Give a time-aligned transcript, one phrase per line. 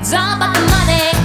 [0.00, 1.17] It's all about the money.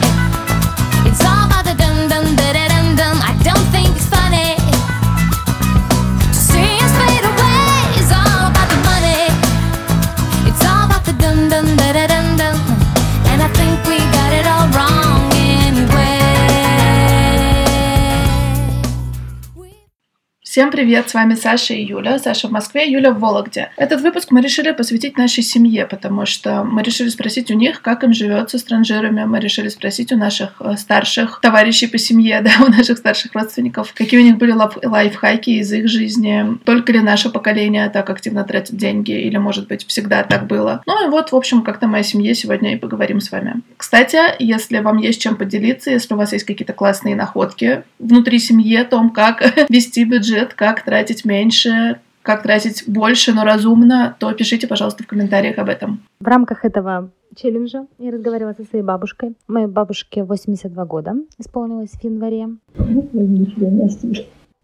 [20.54, 22.20] Всем привет, с вами Саша и Юля.
[22.20, 23.72] Саша в Москве, Юля в Вологде.
[23.76, 28.04] Этот выпуск мы решили посвятить нашей семье, потому что мы решили спросить у них, как
[28.04, 29.24] им живется с транжирами.
[29.24, 33.96] Мы решили спросить у наших э, старших товарищей по семье, да, у наших старших родственников,
[33.96, 36.46] какие у них были лайф- лайфхаки из их жизни.
[36.66, 40.84] Только ли наше поколение так активно тратит деньги, или, может быть, всегда так было.
[40.86, 43.64] Ну и вот, в общем, как-то моей семье сегодня и поговорим с вами.
[43.76, 48.76] Кстати, если вам есть чем поделиться, если у вас есть какие-то классные находки внутри семьи
[48.76, 54.68] о том, как вести бюджет, как тратить меньше, как тратить больше, но разумно, то пишите,
[54.68, 56.02] пожалуйста, в комментариях об этом.
[56.20, 59.36] В рамках этого челленджа я разговаривала со своей бабушкой.
[59.48, 62.50] Моей бабушке 82 года исполнилось в январе.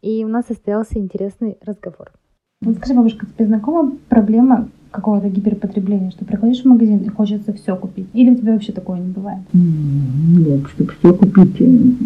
[0.01, 2.11] И у нас состоялся интересный разговор.
[2.61, 7.75] Вот скажи, бабушка, тебе знакома проблема какого-то гиперпотребления, что приходишь в магазин и хочется все
[7.75, 8.07] купить?
[8.13, 9.39] Или у тебя вообще такого не бывает?
[9.53, 11.97] Нет, чтобы все купить, м,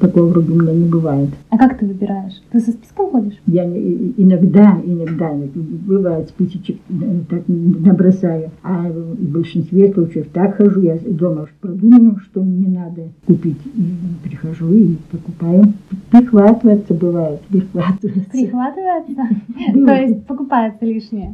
[0.00, 1.30] такого вроде у меня не бывает.
[1.50, 2.40] А как ты выбираешь?
[2.50, 3.40] Ты со списком ходишь?
[3.46, 10.98] Я иногда, иногда, бывает списочек э, так набросаю, а в большинстве случаев так хожу, я
[11.06, 15.72] дома уж продумаю, что мне надо купить, и прихожу и покупаю.
[16.10, 18.30] Прихватывается бывает, прихватывается.
[18.30, 19.22] Прихватывается?
[19.74, 21.32] То есть покупается лишнее?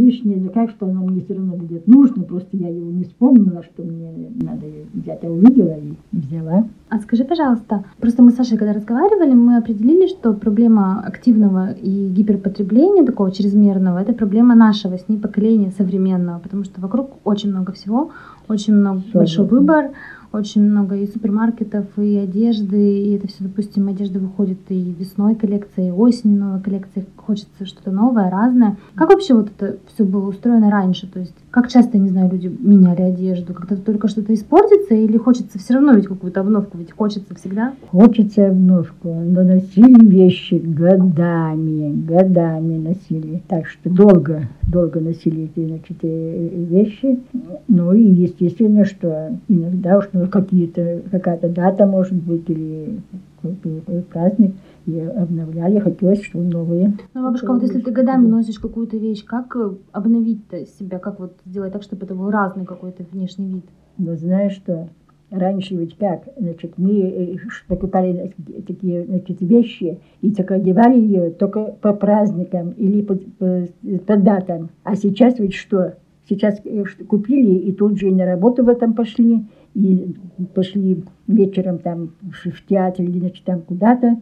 [0.00, 4.30] Лишнее, что оно мне все равно будет нужно, просто я его не вспомнила, что мне
[4.40, 6.66] надо взять, а увидела и взяла.
[6.88, 12.08] А скажи, пожалуйста, просто мы с Сашей, когда разговаривали, мы определили, что проблема активного и
[12.08, 17.72] гиперпотребления, такого чрезмерного, это проблема нашего с ней поколения современного, потому что вокруг очень много
[17.72, 18.10] всего,
[18.48, 19.20] очень много, Согласна.
[19.20, 19.90] большой выбор,
[20.32, 25.88] очень много и супермаркетов, и одежды, и это все, допустим, одежда выходит и весной коллекция,
[25.88, 28.76] и осенью новая коллекция, хочется что-то новое, разное.
[28.96, 31.06] Как вообще вот это все было устроено раньше?
[31.06, 33.54] То есть как часто, не знаю, люди меняли одежду?
[33.54, 37.74] Когда только что-то испортится или хочется все равно ведь какую-то обновку, ведь хочется всегда?
[37.90, 43.42] Хочется обновку, но носили вещи годами, годами носили.
[43.46, 47.20] Так что долго, долго носили эти значит, э, вещи.
[47.68, 53.00] Ну и естественно, что иногда уж ну, какие-то, какая-то дата может быть или
[53.42, 54.54] какой-то какой праздник,
[54.86, 56.94] и обновляли, хотелось, что новые.
[57.14, 60.98] Ну, бабушка, вот если ты годами носишь какую-то вещь, как э, обновить-то себя?
[60.98, 63.64] Как вот сделать так, чтобы это был разный какой-то внешний вид?
[63.98, 64.88] Но знаешь что?
[65.30, 67.36] Раньше ведь как, значит, мы э,
[67.68, 73.68] покупали значит, такие значит, вещи и только одевали ее только по праздникам или по, по-
[74.06, 74.70] по датам.
[74.82, 75.94] А сейчас ведь что?
[76.28, 80.16] Сейчас э, купили и тут же и на работу в этом пошли, и
[80.54, 84.16] пошли вечером там в театр или значит, там куда-то.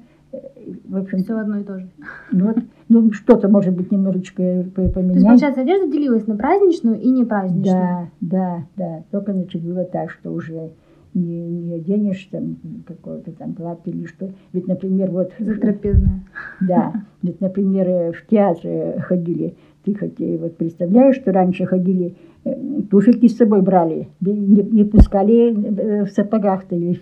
[0.84, 1.88] В общем, Все одно и то же.
[2.32, 2.58] ну, вот,
[2.88, 5.24] ну что-то может быть немножечко э, по- То есть, поменять.
[5.24, 7.64] получается, одежда делилась на праздничную и непраздничную.
[7.64, 9.04] Да, да, да.
[9.10, 10.72] Только, значит, было так, что уже
[11.14, 12.56] не, не оденешь там
[12.86, 14.30] какое-то там платье или что.
[14.52, 15.32] Ведь, например, вот...
[15.38, 16.24] Затрапезная.
[16.60, 16.92] Да.
[17.22, 19.56] Ведь, например, в театр ходили.
[19.94, 22.54] Хоть э, вот представляешь, что раньше ходили, э,
[22.90, 26.98] туфельки с собой брали, не, не пускали э, в сапогах-то или.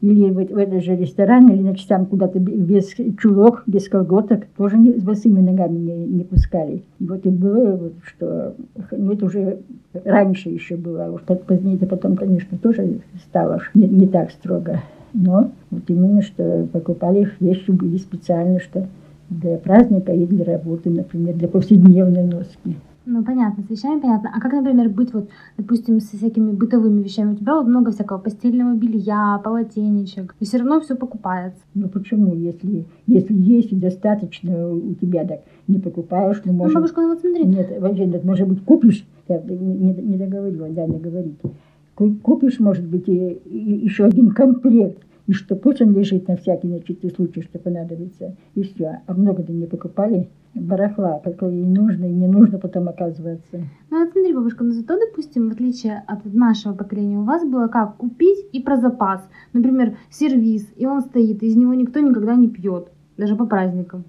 [0.00, 4.76] Или вот в этот же ресторан, или, значит, там куда-то без чулок, без колготок, тоже
[4.76, 6.82] не, с босыми ногами не, не пускали.
[6.98, 8.54] И вот и было, вот, что,
[8.90, 9.58] ну, это уже
[10.04, 14.30] раньше еще было, а уж по- позднее это потом, конечно, тоже стало не, не так
[14.30, 14.82] строго.
[15.14, 18.88] Но вот именно, что покупали вещи были специально, что
[19.30, 22.76] для праздника и для работы, например, для повседневной носки.
[23.06, 24.30] Ну, понятно, с вещами понятно.
[24.34, 27.32] А как, например, быть вот, допустим, со всякими бытовыми вещами?
[27.32, 31.60] У тебя вот много всякого постельного белья, полотенечек, и все равно все покупается.
[31.74, 36.74] Ну почему, если, если есть и достаточно у тебя, так не покупаешь, ну Ну, может...
[36.76, 40.68] бабушка, ну вот смотри, Нет, вообще, нет, может быть, купишь, я не, не, не договорила,
[40.70, 41.36] да, не говорить.
[41.94, 46.36] Ку- Купишь, может быть, и, и еще один комплект, и что пусть он лежит на
[46.36, 49.00] всякий значит, случай, что понадобится, и все.
[49.06, 53.62] А много-то не покупали барахла, какое и нужно, и не нужно потом оказывается.
[53.90, 57.68] ну вот смотри, бабушка, ну зато, допустим, в отличие от нашего поколения, у вас было
[57.68, 59.26] как купить и про запас.
[59.52, 64.04] Например, сервис, и он стоит, из него никто никогда не пьет, даже по праздникам.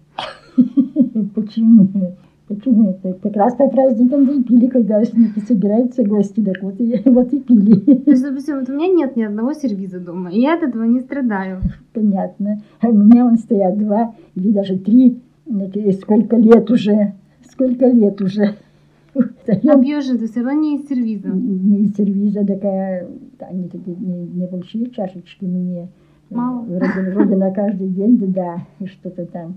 [1.35, 2.15] Почему?
[2.47, 3.13] Почему это?
[3.13, 5.03] Как раз по праздникам пили, когда
[5.47, 7.75] собираются гости, так вот и, вот и пили.
[7.95, 10.83] То есть, допустим, вот у меня нет ни одного сервиза дома, и я от этого
[10.83, 11.61] не страдаю.
[11.93, 12.61] Понятно.
[12.81, 15.19] А у меня он стоят два или даже три.
[15.47, 17.13] И сколько лет уже?
[17.49, 18.55] Сколько лет уже?
[19.15, 21.29] А пьешь ты все равно не из сервиза.
[21.29, 23.07] не из сервиза такая.
[23.39, 25.87] они такие не- небольшие чашечки мне.
[26.29, 26.61] э, Мало?
[26.63, 29.55] Вроде, вроде на каждый день, да, да, и что-то там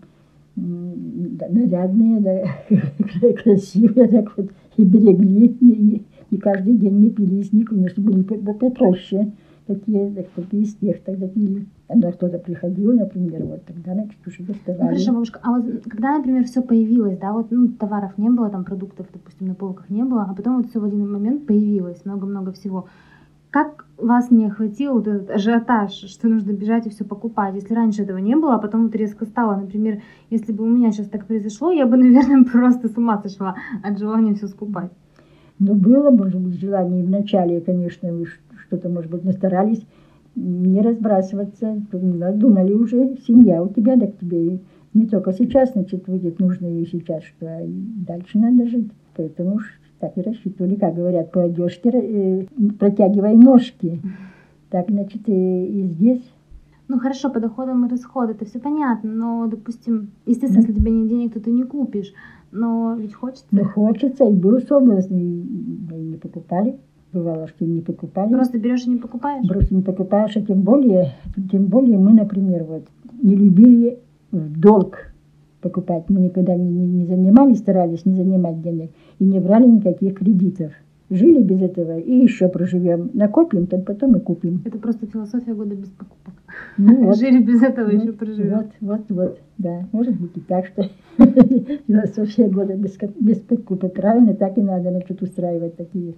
[1.48, 7.68] нарядные, да, красивые, так вот, и берегли, не, не- каждый день не пили из них,
[7.68, 9.32] конечно, были по- по- попроще,
[9.66, 11.66] такие, так, такие из тех тогда пили.
[11.88, 13.92] Когда кто-то приходил, например, вот тогда,
[14.26, 14.88] уже Ну, доставали.
[14.90, 18.64] хорошо, бабушка, а вот когда, например, все появилось, да, вот ну, товаров не было, там
[18.64, 22.52] продуктов, допустим, на полках не было, а потом вот все в один момент появилось, много-много
[22.52, 22.86] всего.
[23.50, 27.54] Как вас не охватил вот этот ажиотаж, что нужно бежать и все покупать?
[27.54, 30.92] Если раньше этого не было, а потом вот резко стало, например, если бы у меня
[30.92, 34.90] сейчас так произошло, я бы, наверное, просто с ума сошла от желания все скупать.
[35.58, 38.26] Ну, было, может быть, желание вначале, конечно, вы
[38.66, 39.84] что-то, может быть, настарались
[40.36, 41.82] не разбрасываться.
[41.90, 44.60] Думали уже, семья у тебя, так тебе
[44.94, 48.90] не только сейчас, значит, будет нужно и сейчас, что а дальше надо жить.
[49.16, 52.44] Поэтому уж так и рассчитывали, как говорят, по одежке э,
[52.78, 54.00] протягивай ножки.
[54.70, 56.22] Так, значит, и, и здесь
[56.88, 60.90] Ну хорошо, по доходам и расходам, это все понятно, но, допустим, естественно, если у тебя
[60.90, 62.12] нет денег, то ты не купишь,
[62.52, 63.46] но ведь хочется.
[63.50, 66.78] ну, хочется, и был соблазн, и, и не покупали.
[67.12, 68.34] Бывало, что не покупали.
[68.34, 69.48] Просто берешь и не покупаешь.
[69.48, 71.14] Просто не покупаешь, а тем более,
[71.50, 72.84] тем более мы, например, вот
[73.22, 73.98] не любили
[74.30, 75.12] в долг
[75.68, 76.04] покупать.
[76.08, 80.72] Мы никогда не, не, не занимались, старались не занимать денег и не брали никаких кредитов.
[81.10, 83.10] Жили без этого и еще проживем.
[83.14, 84.60] Накопим, то потом и купим.
[84.64, 86.34] Это просто философия года без покупок.
[86.76, 88.56] Ну, вот, Жили без этого, вот, еще проживем.
[88.56, 89.88] вот, вот, вот, да.
[89.92, 90.82] Может быть и так, что
[91.86, 93.94] философия года без, без покупок.
[93.94, 96.14] Правильно, так и надо, значит, устраивать такие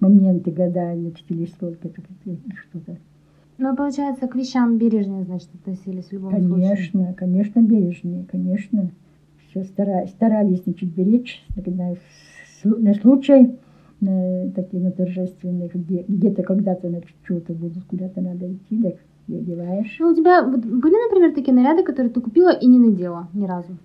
[0.00, 2.02] моменты, года, значит, или сколько-то,
[2.70, 2.96] что-то.
[3.58, 6.48] Ну, получается, к вещам бережнее, значит, относились в любом случае.
[6.48, 8.90] Конечно, конечно, бережнее, конечно.
[9.50, 11.94] Все старались, старались значит, беречь на,
[12.64, 13.56] на случай
[14.00, 18.94] на, такие на торжественных, где, где-то когда-то значит, что-то будет, куда-то надо идти, так
[19.26, 19.96] и одеваешь.
[19.98, 23.76] Ну, у тебя были, например, такие наряды, которые ты купила и не надела ни разу?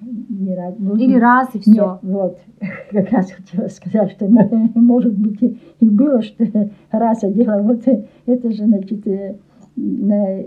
[0.00, 1.98] Не раз, ну, Или раз и Нет, все?
[2.02, 2.38] вот,
[2.90, 4.28] как раз хотела сказать, что
[4.74, 6.44] может быть и и было, что
[6.90, 7.82] раз одела, вот
[8.26, 9.36] это же, значит, э,
[9.76, 10.40] на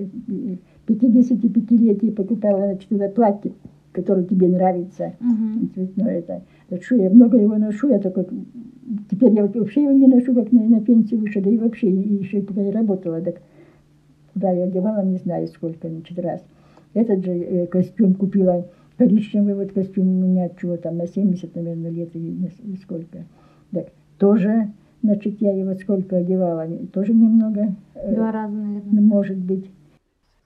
[0.87, 3.51] 55-летие покупала, значит, это платье,
[3.91, 5.13] которое тебе нравится,
[5.73, 6.43] цветное это.
[6.81, 8.25] Что я много его ношу, я только
[9.09, 12.23] теперь я вообще его не ношу, как на, на пенсию вышла, да и вообще и
[12.23, 13.41] еще пока я работала, так
[14.33, 16.41] куда я одевала, не знаю сколько, значит, раз.
[16.93, 18.67] Этот же э, костюм купила,
[19.01, 22.51] коричневый вот костюм у меня, чего там, на 70, наверное, лет или
[22.83, 23.25] сколько.
[23.71, 23.87] Так,
[24.19, 24.71] тоже,
[25.01, 29.01] значит, я его сколько одевала, тоже немного, э, Два раза, наверное.
[29.01, 29.65] может быть.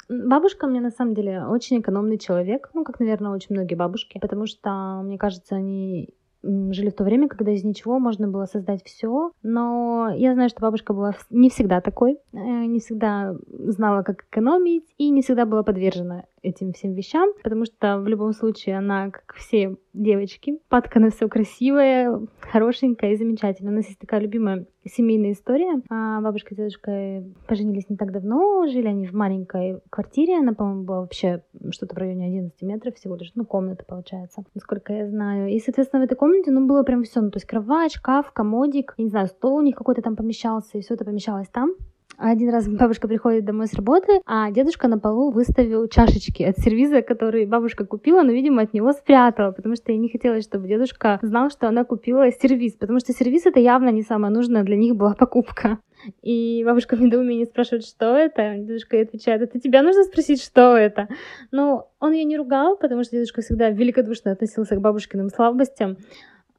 [0.08, 4.46] Бабушка мне на самом деле очень экономный человек, ну, как, наверное, очень многие бабушки, потому
[4.46, 6.10] что, мне кажется, они
[6.44, 10.62] жили в то время, когда из ничего можно было создать все, но я знаю, что
[10.62, 15.64] бабушка была не всегда такой, э, не всегда знала, как экономить, и не всегда была
[15.64, 21.10] подвержена этим всем вещам, потому что в любом случае она, как все девочки, падка на
[21.10, 23.72] все красивое, хорошенькое и замечательное.
[23.72, 25.82] У нас есть такая любимая семейная история.
[25.90, 30.84] А, Бабушка и дедушка поженились не так давно, жили они в маленькой квартире, она, по-моему,
[30.84, 35.50] была вообще что-то в районе 11 метров всего лишь, ну, комната получается, насколько я знаю.
[35.50, 38.94] И, соответственно, в этой комнате, ну, было прям все, ну, то есть кровать, шкаф, комодик,
[38.98, 41.74] я не знаю, стол у них какой-то там помещался, и все это помещалось там.
[42.18, 47.02] Один раз бабушка приходит домой с работы, а дедушка на полу выставил чашечки от сервиза,
[47.02, 51.20] который бабушка купила, но, видимо, от него спрятала, потому что ей не хотелось, чтобы дедушка
[51.22, 54.96] знал, что она купила сервиз, потому что сервиз это явно не самая нужная для них
[54.96, 55.80] была покупка.
[56.22, 58.56] И бабушка в недоумении спрашивает, что это?
[58.60, 61.10] Дедушка ей отвечает, это тебя нужно спросить, что это?
[61.52, 65.98] Но он ее не ругал, потому что дедушка всегда великодушно относился к бабушкиным слабостям.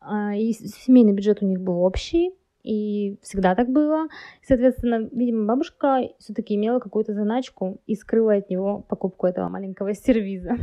[0.00, 2.33] А, И семейный бюджет у них был общий,
[2.66, 4.08] и всегда так было.
[4.46, 10.56] Соответственно, видимо, бабушка все-таки имела какую-то заначку и скрыла от него покупку этого маленького сервиза.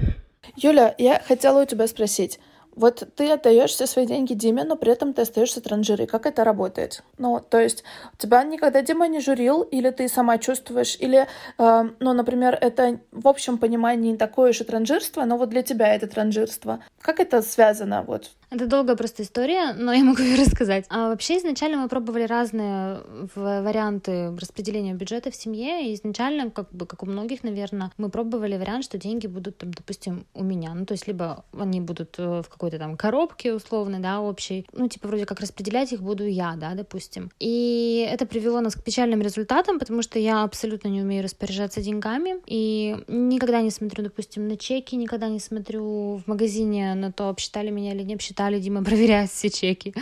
[0.58, 2.40] Юля, я хотела у тебя спросить.
[2.76, 6.08] Вот ты отдаешь все свои деньги Диме, но при этом ты остаешься транжирой.
[6.08, 7.04] Как это работает?
[7.20, 7.84] Ну, то есть
[8.18, 11.28] тебя никогда Дима не журил, или ты сама чувствуешь, или,
[11.60, 15.94] э, ну, например, это в общем понимании не такое уж транжирство, но вот для тебя
[15.94, 16.80] это транжирство.
[17.00, 18.04] Как это связано?
[18.08, 20.86] Вот Это долгая просто история, но я могу ее рассказать.
[20.90, 23.00] А вообще изначально мы пробовали разные
[23.36, 28.10] в- варианты распределения бюджета в семье, и изначально, как бы, как у многих, наверное, мы
[28.10, 30.72] пробовали вариант, что деньги будут, там, допустим, у меня.
[30.76, 34.68] Ну, то есть, либо они будут э, в какой-то там коробке условно, да, общей.
[34.72, 37.32] Ну, типа, вроде как распределять их буду я, да, допустим.
[37.40, 42.36] И это привело нас к печальным результатам, потому что я абсолютно не умею распоряжаться деньгами,
[42.46, 47.72] и никогда не смотрю, допустим, на чеки, никогда не смотрю в магазине на то, обсчитали
[47.72, 49.94] меня или не обсчитали, читали, Дима проверяет все чеки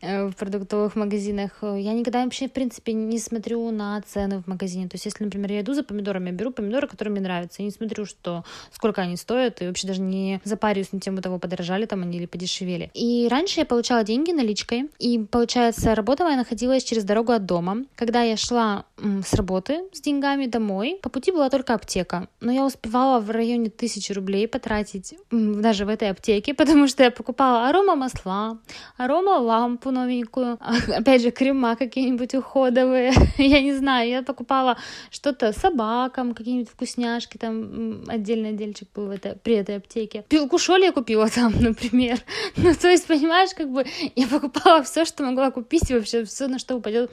[0.00, 1.50] э, в продуктовых магазинах.
[1.62, 4.88] Я никогда вообще, в принципе, не смотрю на цены в магазине.
[4.88, 7.62] То есть, если, например, я иду за помидорами, я беру помидоры, которые мне нравятся.
[7.62, 11.38] Я не смотрю, что сколько они стоят, и вообще даже не запариваюсь на тему того,
[11.38, 12.90] подорожали там они или подешевели.
[12.94, 17.84] И раньше я получала деньги наличкой, и, получается, работа моя находилась через дорогу от дома.
[17.96, 22.28] Когда я шла с работы с деньгами домой, по пути была только аптека.
[22.40, 27.10] Но я успевала в районе тысячи рублей потратить даже в этой аптеке, потому что я
[27.10, 28.58] покупала арома масла,
[28.96, 30.58] арома лампу новенькую,
[30.88, 34.76] опять же, крема какие-нибудь уходовые, я не знаю, я покупала
[35.10, 40.24] что-то собакам, какие-нибудь вкусняшки, там отдельный отдельчик был в это, при этой аптеке.
[40.28, 42.18] Пилку шоли я купила там, например.
[42.56, 43.84] Ну, то есть, понимаешь, как бы
[44.16, 47.10] я покупала все, что могла купить, вообще все, на что упадет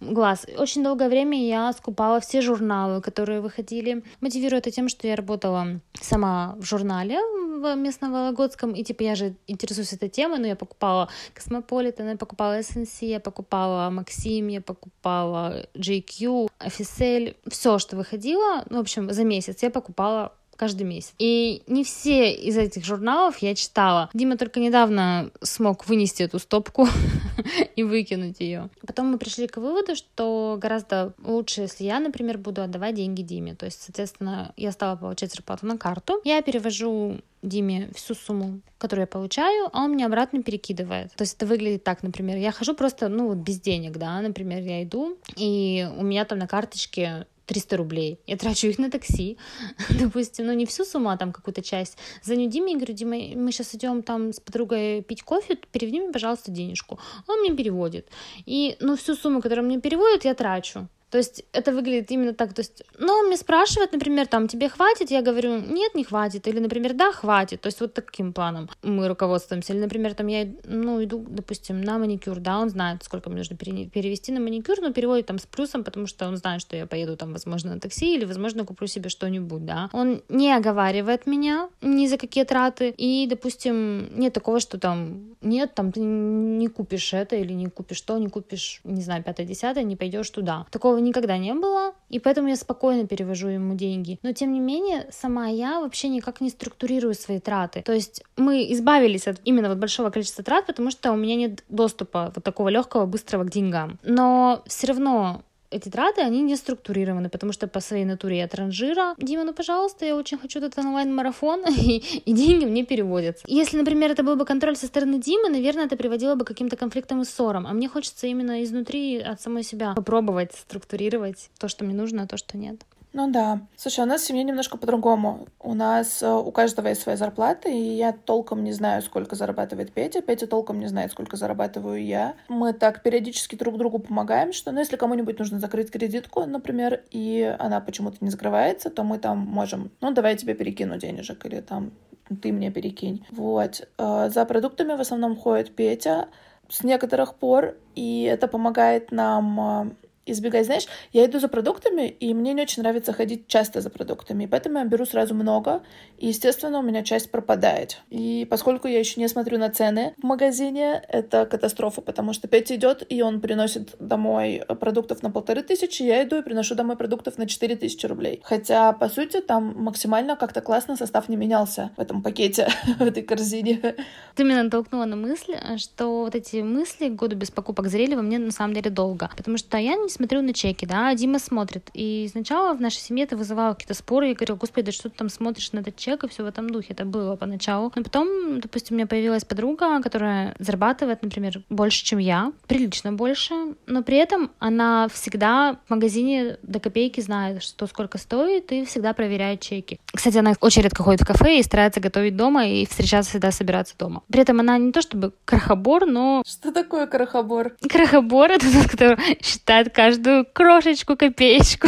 [0.00, 0.46] глаз.
[0.56, 4.04] Очень долгое время я скупала все журналы, которые выходили.
[4.20, 7.18] Мотивирую это тем, что я работала сама в журнале
[7.62, 12.16] в местном Вологодском, и типа я же интересуюсь этой темой, но я покупала Космополитен, я
[12.16, 19.12] покупала SNC, я покупала Максим, я покупала GQ, FSL, все, что выходило, ну, в общем,
[19.12, 20.32] за месяц я покупала
[20.62, 21.12] каждый месяц.
[21.18, 24.08] И не все из этих журналов я читала.
[24.14, 26.86] Дима только недавно смог вынести эту стопку
[27.76, 28.70] и выкинуть ее.
[28.86, 33.56] Потом мы пришли к выводу, что гораздо лучше, если я, например, буду отдавать деньги Диме.
[33.56, 36.20] То есть, соответственно, я стала получать зарплату на карту.
[36.22, 41.12] Я перевожу Диме всю сумму, которую я получаю, а он мне обратно перекидывает.
[41.16, 44.62] То есть это выглядит так, например, я хожу просто, ну, вот без денег, да, например,
[44.62, 48.20] я иду, и у меня там на карточке 300 рублей.
[48.26, 49.38] Я трачу их на такси,
[50.00, 51.98] допустим, ну не всю сумму, а там какую-то часть.
[52.22, 56.12] Звоню Диме и говорю, Дима, мы сейчас идем там с подругой пить кофе, переведи мне,
[56.12, 56.98] пожалуйста, денежку.
[57.28, 58.08] Он мне переводит.
[58.46, 60.88] И, ну, всю сумму, которую мне переводит, я трачу.
[61.12, 62.54] То есть это выглядит именно так.
[62.54, 65.10] То есть, ну, он мне спрашивает, например, там, тебе хватит?
[65.10, 66.48] Я говорю, нет, не хватит.
[66.48, 67.60] Или, например, да, хватит.
[67.60, 69.74] То есть вот таким планом мы руководствуемся.
[69.74, 73.56] Или, например, там я, ну, иду, допустим, на маникюр, да, он знает, сколько мне нужно
[73.58, 77.14] перевести на маникюр, но переводит там с плюсом, потому что он знает, что я поеду
[77.18, 79.90] там, возможно, на такси или, возможно, куплю себе что-нибудь, да.
[79.92, 82.94] Он не оговаривает меня ни за какие траты.
[82.96, 88.00] И, допустим, нет такого, что там, нет, там, ты не купишь это или не купишь
[88.00, 90.66] то, не купишь, не знаю, пятое-десятое, не пойдешь туда.
[90.70, 94.18] Такого никогда не было, и поэтому я спокойно перевожу ему деньги.
[94.22, 97.82] Но тем не менее, сама я вообще никак не структурирую свои траты.
[97.82, 101.64] То есть мы избавились от именно вот большого количества трат, потому что у меня нет
[101.68, 103.98] доступа вот такого легкого, быстрого к деньгам.
[104.02, 105.42] Но все равно
[105.72, 109.14] эти траты, они не структурированы, потому что по своей натуре я транжира.
[109.18, 113.44] Дима, ну, пожалуйста, я очень хочу этот онлайн-марафон, и, и деньги мне переводятся.
[113.48, 116.76] Если, например, это был бы контроль со стороны Димы, наверное, это приводило бы к каким-то
[116.76, 117.66] конфликтам и ссорам.
[117.66, 122.26] А мне хочется именно изнутри от самой себя попробовать структурировать то, что мне нужно, а
[122.26, 122.76] то, что нет.
[123.12, 123.60] Ну да.
[123.76, 125.46] Слушай, у нас в семье немножко по-другому.
[125.60, 129.92] У нас э, у каждого есть своя зарплата, и я толком не знаю, сколько зарабатывает
[129.92, 130.22] Петя.
[130.22, 132.34] Петя толком не знает, сколько зарабатываю я.
[132.48, 137.54] Мы так периодически друг другу помогаем, что, ну, если кому-нибудь нужно закрыть кредитку, например, и
[137.58, 141.60] она почему-то не закрывается, то мы там можем, ну, давай я тебе перекину денежек, или
[141.60, 141.92] там
[142.40, 143.26] ты мне перекинь.
[143.30, 143.86] Вот.
[143.98, 146.28] Э, за продуктами в основном ходит Петя
[146.68, 149.90] с некоторых пор, и это помогает нам э,
[150.26, 150.66] избегать.
[150.66, 154.78] Знаешь, я иду за продуктами, и мне не очень нравится ходить часто за продуктами, поэтому
[154.78, 155.82] я беру сразу много,
[156.18, 158.00] и, естественно, у меня часть пропадает.
[158.10, 162.76] И поскольку я еще не смотрю на цены в магазине, это катастрофа, потому что Петя
[162.76, 167.38] идет, и он приносит домой продуктов на полторы тысячи, я иду и приношу домой продуктов
[167.38, 168.40] на четыре тысячи рублей.
[168.44, 173.22] Хотя, по сути, там максимально как-то классно состав не менялся в этом пакете, в этой
[173.22, 173.96] корзине.
[174.36, 178.38] Ты меня натолкнула на мысль, что вот эти мысли году без покупок зрели во мне
[178.38, 181.90] на самом деле долго, потому что я не смотрю на чеки, да, а Дима смотрит.
[181.94, 184.28] И сначала в нашей семье это вызывало какие-то споры.
[184.28, 186.70] Я говорю, господи, да что ты там смотришь на этот чек и все в этом
[186.70, 186.88] духе.
[186.90, 187.92] Это было поначалу.
[187.94, 193.54] Но потом, допустим, у меня появилась подруга, которая зарабатывает, например, больше, чем я, прилично больше,
[193.86, 199.12] но при этом она всегда в магазине до копейки знает, что сколько стоит, и всегда
[199.12, 199.98] проверяет чеки.
[200.12, 203.94] Кстати, она очень редко ходит в кафе и старается готовить дома и встречаться всегда собираться
[203.98, 204.22] дома.
[204.30, 206.42] При этом она не то чтобы крахобор, но...
[206.46, 207.76] Что такое крахобор?
[207.88, 211.86] Крахобор— это тот, который считает каждую крошечку, копеечку.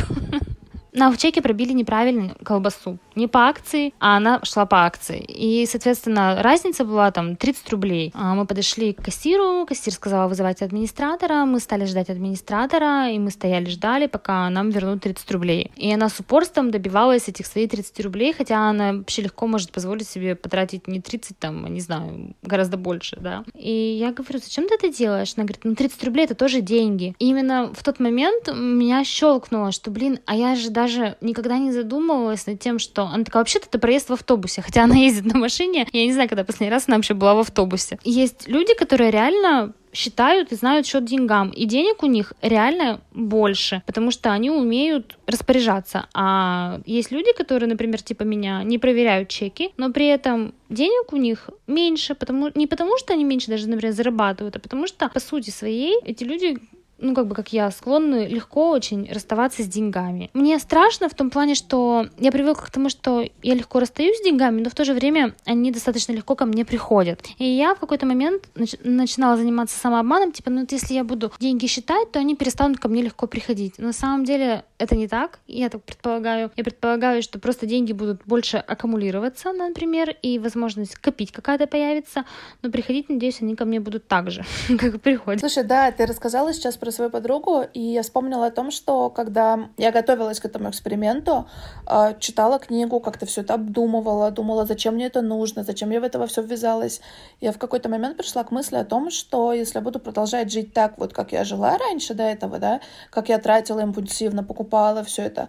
[0.94, 5.18] На в чеке пробили неправильно колбасу не по акции, а она шла по акции.
[5.18, 8.12] И, соответственно, разница была там 30 рублей.
[8.14, 13.32] А мы подошли к кассиру, кассир сказала вызывать администратора, мы стали ждать администратора, и мы
[13.32, 15.72] стояли, ждали, пока нам вернут 30 рублей.
[15.76, 20.08] И она с упорством добивалась этих своих 30 рублей, хотя она вообще легко может позволить
[20.08, 23.44] себе потратить не 30, там, не знаю, гораздо больше, да.
[23.54, 25.32] И я говорю, зачем ты это делаешь?
[25.36, 27.16] Она говорит, ну 30 рублей это тоже деньги.
[27.18, 31.72] И именно в тот момент меня щелкнуло, что, блин, а я же даже никогда не
[31.72, 35.38] задумывалась над тем, что она такая, вообще-то это проезд в автобусе, хотя она ездит на
[35.38, 35.86] машине.
[35.92, 37.98] Я не знаю, когда последний раз она вообще была в автобусе.
[38.04, 41.50] Есть люди, которые реально считают и знают счет деньгам.
[41.50, 46.06] И денег у них реально больше, потому что они умеют распоряжаться.
[46.12, 51.16] А есть люди, которые, например, типа меня, не проверяют чеки, но при этом денег у
[51.16, 55.20] них меньше, потому, не потому что они меньше даже, например, зарабатывают, а потому что, по
[55.20, 56.58] сути своей, эти люди
[56.98, 60.30] ну, как бы, как я, склонны легко очень расставаться с деньгами.
[60.34, 64.24] Мне страшно в том плане, что я привыкла к тому, что я легко расстаюсь с
[64.24, 67.20] деньгами, но в то же время они достаточно легко ко мне приходят.
[67.38, 71.32] И я в какой-то момент нач- начинала заниматься самообманом, типа, ну, вот если я буду
[71.38, 73.74] деньги считать, то они перестанут ко мне легко приходить.
[73.78, 76.50] Но на самом деле это не так, я так предполагаю.
[76.56, 82.24] Я предполагаю, что просто деньги будут больше аккумулироваться, например, и возможность копить какая-то появится,
[82.62, 84.44] но приходить, надеюсь, они ко мне будут так же,
[84.78, 85.40] как приходят.
[85.40, 89.68] Слушай, да, ты рассказала сейчас про свою подругу, и я вспомнила о том, что когда
[89.76, 91.46] я готовилась к этому эксперименту,
[91.86, 96.04] э, читала книгу, как-то все это обдумывала, думала, зачем мне это нужно, зачем я в
[96.04, 97.00] это все ввязалась.
[97.40, 100.72] Я в какой-то момент пришла к мысли о том, что если я буду продолжать жить
[100.72, 105.22] так, вот как я жила раньше до этого, да, как я тратила импульсивно, покупала все
[105.22, 105.48] это,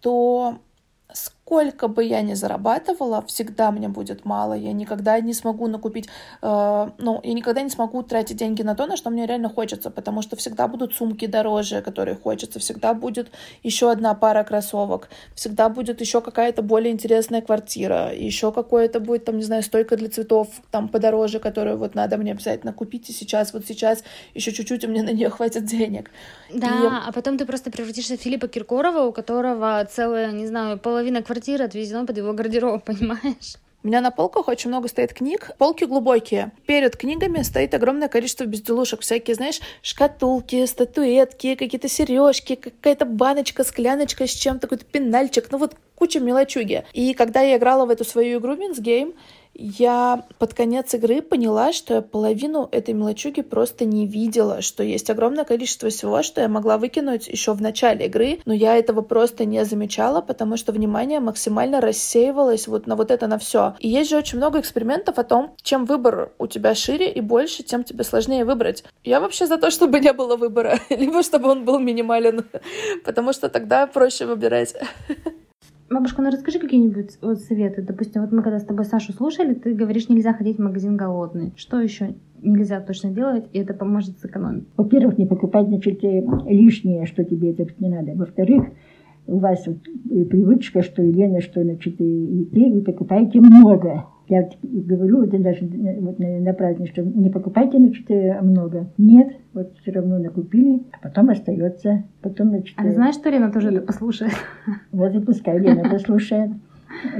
[0.00, 0.58] то
[1.46, 4.54] сколько бы я ни зарабатывала, всегда мне будет мало.
[4.54, 6.08] Я никогда не смогу накупить,
[6.42, 9.90] э, ну, я никогда не смогу тратить деньги на то, на что мне реально хочется,
[9.90, 13.30] потому что всегда будут сумки дороже, которые хочется, всегда будет
[13.62, 19.36] еще одна пара кроссовок, всегда будет еще какая-то более интересная квартира, еще какое-то будет, там,
[19.36, 23.52] не знаю, стойка для цветов, там, подороже, которую вот надо мне обязательно купить, и сейчас,
[23.52, 24.02] вот сейчас,
[24.34, 26.10] еще чуть-чуть, и мне на нее хватит денег.
[26.52, 30.78] Да, И- а потом ты просто превратишься в Филиппа Киркорова, у которого целая, не знаю,
[30.78, 33.56] половина квартиры отведена под его гардероб, понимаешь?
[33.86, 35.52] У меня на полках очень много стоит книг.
[35.58, 36.50] Полки глубокие.
[36.66, 39.02] Перед книгами стоит огромное количество безделушек.
[39.02, 45.46] Всякие, знаешь, шкатулки, статуэтки, какие-то сережки, какая-то баночка, скляночка с чем-то, какой-то пенальчик.
[45.52, 46.84] Ну вот куча мелочуги.
[46.94, 49.14] И когда я играла в эту свою игру Min's Game,
[49.58, 55.08] я под конец игры поняла, что я половину этой мелочуги просто не видела, что есть
[55.10, 59.44] огромное количество всего, что я могла выкинуть еще в начале игры, но я этого просто
[59.44, 63.76] не замечала, потому что внимание максимально рассеивалось вот на вот это на все.
[63.80, 67.62] И есть же очень много экспериментов о том, чем выбор у тебя шире и больше,
[67.62, 68.84] тем тебе сложнее выбрать.
[69.04, 72.44] Я вообще за то, чтобы не было выбора, либо чтобы он был минимален,
[73.04, 74.74] потому что тогда проще выбирать.
[75.88, 77.80] Бабушка, ну расскажи какие-нибудь вот советы.
[77.82, 81.52] Допустим, вот мы когда с тобой Сашу слушали, ты говоришь, нельзя ходить в магазин голодный.
[81.56, 84.64] Что еще нельзя точно делать, и это поможет сэкономить?
[84.76, 88.12] Во-первых, не покупать, значит, э, лишнее, что тебе это не надо.
[88.14, 88.64] Во-вторых,
[89.28, 89.78] у вас вот,
[90.10, 94.06] э, привычка, что Елена, что, значит, и, и ты, вы покупаете много.
[94.28, 98.88] Я говорю, вот даже э, вот на, на праздник, что не покупайте, значит, э, много.
[98.98, 102.04] Нет, вот все равно накупили, а потом остается.
[102.22, 104.32] Потом, значит, А ты э, знаешь, что Лена тоже это послушает?
[104.90, 106.50] вот и пускай Лена послушает,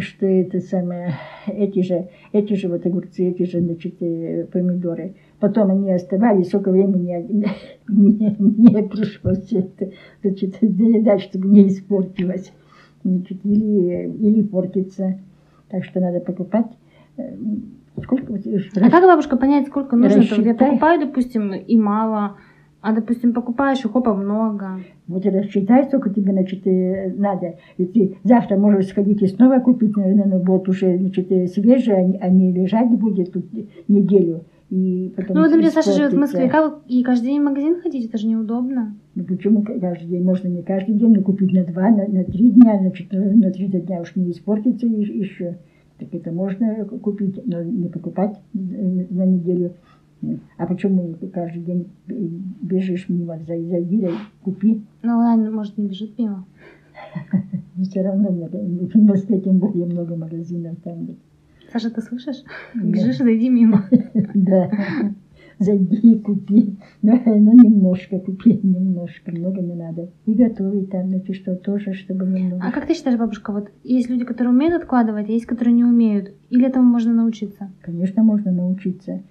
[0.00, 1.12] что это самое,
[1.46, 3.98] эти же, эти же вот огурцы, эти же, значит,
[4.50, 5.14] помидоры.
[5.38, 7.46] Потом они оставались, сколько времени
[7.86, 9.92] мне, мне пришлось это,
[10.22, 12.52] значит, доедать, чтобы не испортилось.
[13.04, 15.20] Значит, или, или портится.
[15.68, 16.66] Так что надо покупать.
[17.16, 17.36] Э,
[18.02, 20.20] Сколько А как, бабушка, понять, сколько нужно?
[20.42, 22.36] Я покупаю, допустим, и мало,
[22.82, 24.80] а, допустим, покупаешь и хопа много.
[25.08, 27.54] Вот и рассчитай, сколько тебе, значит, э, надо.
[27.78, 32.18] И ты завтра можешь сходить и снова купить, наверное, но вот уже, значит, э, свежее,
[32.20, 33.46] а не- лежать будет тут
[33.88, 34.44] неделю.
[34.68, 36.18] И потом Ну, вот, например, Саша живет в.
[36.18, 36.48] Москве.
[36.48, 38.94] Как и каждый день в магазин ходить, это же неудобно.
[39.14, 40.24] Ну почему каждый день?
[40.24, 43.68] Можно не каждый день, но купить на два, на, на три дня, значит, на три
[43.68, 45.56] дня уж не испортится еще.
[45.98, 48.58] Так это можно купить, но не покупать э,
[49.10, 49.72] на неделю.
[50.58, 51.88] А почему каждый день
[52.62, 54.10] бежишь мимо, зай- зайди, да
[54.42, 54.82] купи.
[55.02, 56.46] Ну, она, может, не бежит мимо.
[57.82, 61.16] Все равно в Москве тем более много магазинов там.
[61.72, 62.42] Саша, ты слышишь?
[62.74, 63.84] Бежишь, зайди мимо.
[64.34, 64.70] Да.
[65.58, 66.76] Зайди и купи.
[67.02, 70.10] Но, но немножко купи, немножко, много не надо.
[70.26, 72.62] И готовить там, значит, что тоже, чтобы немного.
[72.62, 75.84] А как ты считаешь, бабушка, вот есть люди, которые умеют откладывать, а есть, которые не
[75.84, 76.32] умеют?
[76.50, 77.70] Или этому можно научиться?
[77.80, 79.22] Конечно, можно научиться.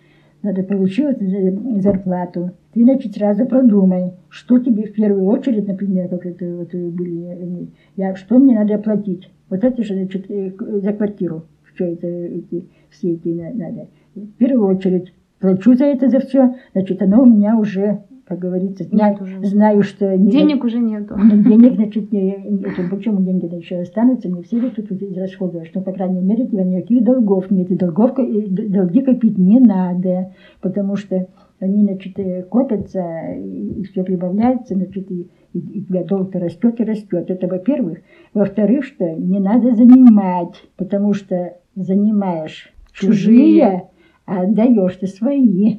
[0.42, 2.52] Надо получить за- зарплату.
[2.74, 8.16] Ты, значит, сразу продумай, что тебе в первую очередь, например, как это вот были, я,
[8.16, 9.30] что мне надо оплатить.
[9.50, 11.46] Вот это же, значит, э, за квартиру.
[11.64, 13.88] Что это, эти, все эти на- надо.
[14.16, 15.14] В первую очередь
[15.46, 19.44] плачу за это, за все, значит, оно у меня уже, как говорится, зна- Нет уже.
[19.46, 20.18] знаю, что...
[20.18, 21.16] не- Денег уже нету.
[21.18, 25.72] ну, денег, значит, не, это, почему деньги еще останутся, не все ли тут израсходуешь.
[25.74, 27.70] Но, по крайней мере, у тебя никаких долгов нет.
[27.72, 31.28] И долгов, и долги копить не надо, потому что
[31.60, 33.02] они, значит, э, копятся,
[33.38, 37.30] и все прибавляется, значит, и, и, и у тебя долг растет и растет.
[37.30, 38.00] Это во-первых.
[38.34, 43.84] Во-вторых, что не надо занимать, потому что занимаешь чужие, а
[44.26, 45.78] отдаешь ты свои.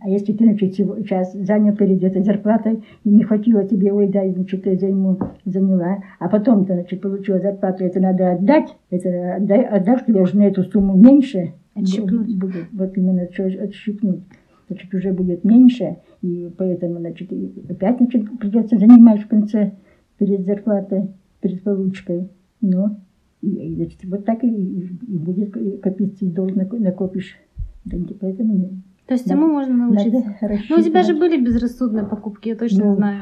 [0.00, 4.30] А если ты, значит, сейчас занял перед этой зарплатой, и не хватило тебе, ой, дай,
[4.30, 9.64] значит, я займу, заняла, а потом ты, значит, получила зарплату, это надо отдать, это отдай,
[9.64, 12.36] отдашь, ты должен эту сумму меньше, Отщипнуть.
[12.38, 14.20] будет, вот именно что отщипнуть.
[14.68, 17.30] Значит, уже будет меньше, и поэтому, значит,
[17.68, 19.72] опять, значит, придется занимать в конце
[20.18, 21.08] перед зарплатой,
[21.40, 22.28] перед получкой.
[22.60, 22.96] Ну,
[23.40, 27.36] и, значит, вот так и, и будет копиться, и долг нако- накопишь.
[27.84, 28.14] Деньги.
[28.20, 28.70] Поэтому
[29.06, 29.34] То есть Да.
[29.34, 30.36] всему можно научиться.
[30.70, 33.20] Ну, у тебя же были безрассудные покупки, я точно Ну, знаю.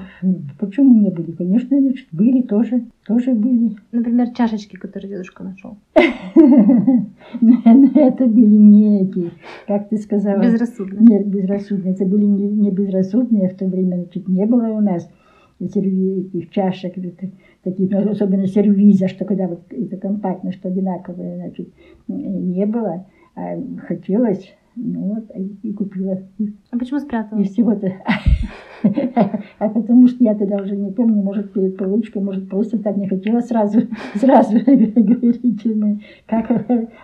[0.60, 1.32] Почему не были?
[1.32, 3.74] Конечно, значит, были тоже, тоже были.
[3.90, 5.76] Например, чашечки, которые дедушка нашел.
[7.40, 7.60] Но
[7.94, 9.32] это были не эти,
[9.66, 10.40] как ты сказала.
[10.40, 11.00] Безрассудные.
[11.00, 11.94] Нет, безрассудные.
[11.94, 15.08] Это были не, безрассудные, в то время значит, не было у нас
[15.58, 17.30] этих чашек, это,
[17.62, 21.68] таких, ну, особенно сервиза, что когда вот это компактно, что одинаковое, значит,
[22.08, 23.06] не было.
[23.34, 26.18] А хотелось, ну вот, и, и купила.
[26.70, 27.40] А почему спрятала?
[27.40, 27.92] и всего-то.
[29.58, 33.06] А потому что я тогда уже не помню, может, перед получкой, может, просто так не
[33.06, 33.82] хотела сразу,
[34.16, 36.50] сразу говорить ему, как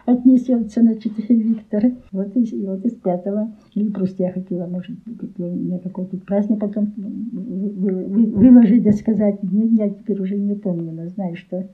[0.05, 1.93] отнесется, значит, Виктор.
[2.11, 3.53] Вот и, вот и спрятала.
[3.75, 4.97] Или просто я хотела, может,
[5.37, 9.39] на какой-то праздник потом вы- вы- выложить, да сказать.
[9.43, 11.69] Я теперь уже не помню, но знаю, что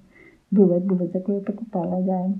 [0.51, 2.35] было, было такое, покупала, да.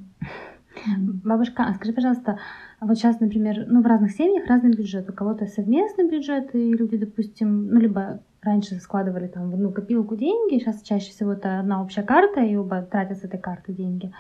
[1.25, 2.39] Бабушка, а скажи, пожалуйста,
[2.81, 5.09] а вот сейчас, например, ну, в разных семьях разный бюджет.
[5.09, 10.17] У кого-то совместный бюджет, и люди, допустим, ну, либо раньше складывали там в одну копилку
[10.17, 14.13] деньги, сейчас чаще всего это одна общая карта, и оба тратят с этой карты деньги.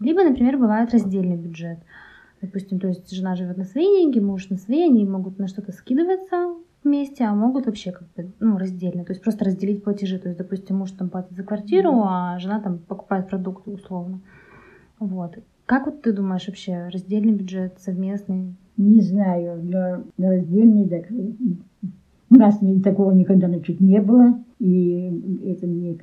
[0.00, 1.78] Либо, например, бывает раздельный бюджет.
[2.40, 5.72] Допустим, то есть жена живет на свои деньги, муж на свои, они могут на что-то
[5.72, 6.54] скидываться
[6.84, 10.18] вместе, а могут вообще как бы, ну, раздельно, то есть просто разделить платежи.
[10.18, 14.20] То есть, допустим, муж там платит за квартиру, а жена там покупает продукты условно.
[15.00, 15.36] Вот.
[15.68, 18.54] Как вот ты думаешь вообще, раздельный бюджет, совместный?
[18.78, 24.42] Не знаю, но раздельный, так, у нас такого никогда значит, не было.
[24.60, 25.98] И это мне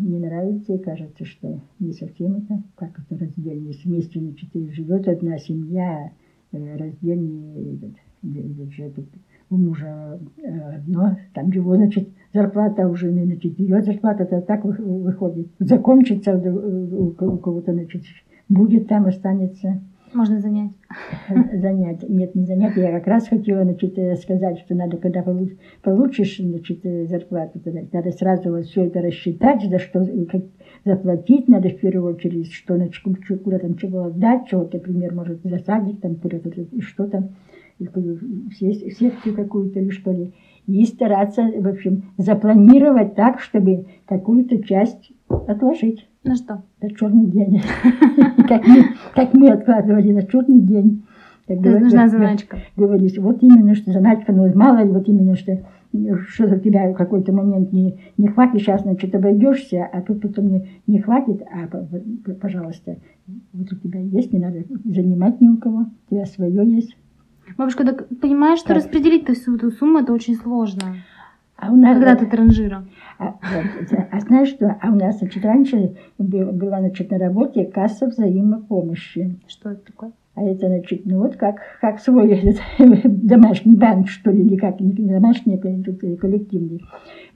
[0.00, 3.68] не нравится, и кажется, что не совсем это, как это раздельный.
[3.68, 6.10] Если вместе значит, и живет одна семья,
[6.50, 8.94] э, раздельный этот бю- бюджет.
[9.48, 14.64] У мужа э, одно, там его, значит, зарплата у жены, значит, ее зарплата -то так
[14.64, 15.46] вы- выходит.
[15.60, 18.02] Закончится у кого-то, значит,
[18.48, 19.80] будет там, останется
[20.12, 20.70] Можно занять.
[21.52, 22.08] занять.
[22.08, 22.76] Нет, не занять.
[22.76, 27.60] Я как раз хотела значит, э, сказать, что надо, когда получ- получишь значит, э, зарплату,
[27.92, 30.42] надо сразу вот все это рассчитать, за что э, как
[30.84, 33.02] заплатить надо в первую очередь, что значит,
[33.42, 37.30] куда там чего отдать, чего, например, может, за садик, там куда-то, и что там,
[37.78, 40.32] и ку- в се- секцию какую-то или что ли.
[40.66, 46.62] И стараться, в общем, запланировать так, чтобы какую-то часть отложить На что?
[46.80, 47.60] на черный день.
[48.48, 51.02] Как мы, как мы откладывали на черный день.
[51.46, 52.58] Как То есть нужна заначка.
[52.76, 55.60] Говорили, вот именно, что заначка, ну мало ли, вот именно, что
[56.28, 60.48] что-то у тебя в какой-то момент не, не хватит, сейчас, значит, обойдешься, а тут потом
[60.48, 61.68] не, не хватит, а,
[62.40, 62.96] пожалуйста,
[63.52, 66.96] вот у тебя есть, не надо занимать ни у кого, у тебя свое есть.
[67.56, 70.96] Бабушка, так понимаешь, что распределить-то всю эту сумму, это очень сложно.
[71.56, 72.84] А у нас, Когда ты транжира.
[73.18, 77.64] а, вот, а знаешь что, а у нас, значит, раньше был- была, значит, на работе
[77.64, 79.36] касса взаимопомощи.
[79.46, 80.12] Что это такое?
[80.34, 82.56] А это, значит, ну вот как, как свой этот,
[83.04, 86.82] домашний банк, что ли, или как, не домашний, а э, коллективный.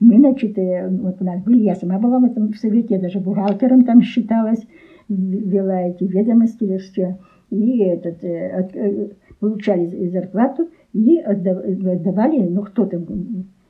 [0.01, 3.19] Мы, значит, э, вот у нас были, я сама была в этом совете, я даже
[3.21, 4.61] бухгалтером там считалась,
[5.07, 7.17] в- вела эти ведомости, все.
[7.51, 8.75] И этот, э, от-
[9.39, 13.05] получали зарплату и отдав- отдавали, ну кто там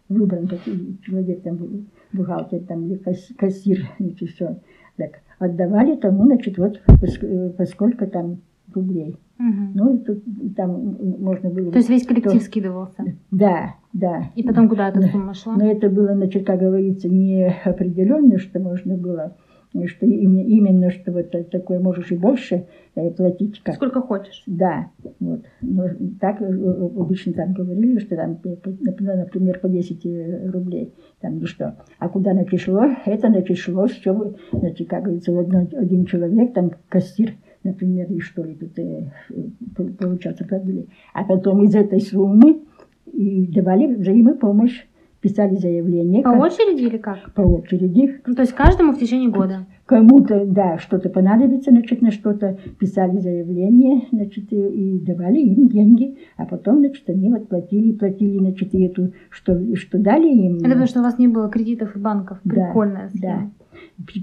[0.08, 1.70] выбран такой человек, там был,
[2.14, 4.58] бухгалтер там, или кас- кассир, значит, все.
[4.98, 8.38] Так, отдавали тому, значит, вот поск- поскольку там
[8.74, 9.16] рублей.
[9.38, 9.72] Мгм.
[9.74, 10.24] Ну, и тут
[10.56, 11.72] там можно было...
[11.72, 13.04] То есть весь коллектив то- скидывался.
[13.32, 14.24] Да, да.
[14.36, 15.56] И потом куда эта сумма шла?
[15.56, 19.38] Но это было, значит, как говорится, не определенно, что можно было,
[19.72, 24.42] что именно, что вот та- такое можешь и больше э, платить, как Сколько хочешь.
[24.48, 24.88] да,
[25.20, 25.42] вот.
[25.62, 25.86] Но
[26.20, 28.40] так э, э, обычно там говорили, что там,
[28.82, 31.78] например, по 10 э, рублей, там или что.
[32.00, 36.72] А куда значит шло, это значит шло все, значит, как говорится, одно- один человек, там
[36.90, 40.88] кассир, например, и что ли тут получаться платили.
[41.14, 42.62] А потом из этой суммы
[43.06, 44.86] и давали взаимопомощь.
[45.22, 46.24] Писали заявление.
[46.24, 47.34] По как- очереди или как?
[47.34, 48.22] По очереди.
[48.26, 49.66] Ну, то есть каждому в течение года.
[49.86, 56.18] Кому-то, да, что-то понадобится, значит, на что-то писали заявление, значит, и, и давали им деньги,
[56.38, 60.56] а потом, значит, они вот платили, платили, значит, и эту, что, что дали им.
[60.58, 62.38] Это потому что у вас не было кредитов и банков.
[62.44, 63.18] Да, Прикольная да.
[63.18, 63.52] схема.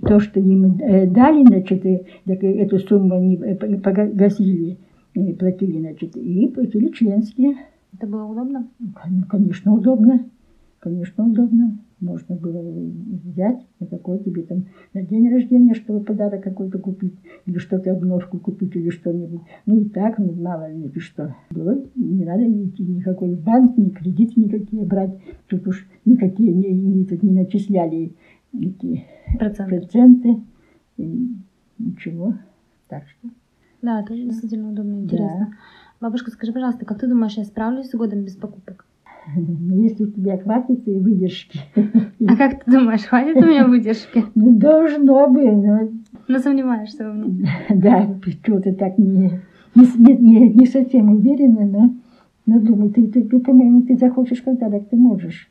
[0.02, 1.84] То, что им э, дали, значит,
[2.26, 4.78] эту сумму они э, погасили,
[5.38, 7.54] платили, значит, и платили членские.
[7.92, 8.68] Это было удобно?
[8.94, 10.24] Кон- Конечно, удобно.
[10.86, 11.76] Конечно, удобно.
[11.98, 12.62] Можно было
[13.24, 18.38] взять, на какой тебе там на день рождения, чтобы подарок какой-то купить, или что-то обновку
[18.38, 19.40] купить, или что-нибудь.
[19.66, 21.34] Ну и так, ну мало ли ты что.
[21.50, 25.18] Было, не надо идти никакой в банк, ни кредиты никакие брать.
[25.48, 28.12] Тут уж никакие не, не, тут не начисляли
[28.52, 29.04] эти
[29.36, 29.80] Проценты.
[29.80, 30.36] проценты.
[30.98, 31.34] И
[31.80, 32.34] ничего.
[32.86, 33.28] Так что.
[33.82, 35.56] Да, это действительно удобно и интересно.
[36.00, 38.86] Бабушка, скажи, пожалуйста, как ты думаешь, я справлюсь с годом без покупок?
[39.36, 41.60] Если у тебя хватит и выдержки,
[42.26, 44.24] А как ты думаешь, хватит у меня выдержки?
[44.34, 45.88] ну должно бы, но
[46.28, 47.48] Ну, сомневаешься во мне.
[47.70, 48.08] Да,
[48.44, 49.40] что-то так не,
[49.74, 51.94] не, не, не совсем уверена, но,
[52.46, 55.48] но думаю, ты, ты, ты, по-моему, ты захочешь когда, так ты можешь.